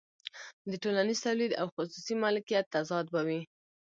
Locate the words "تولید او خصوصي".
1.25-2.15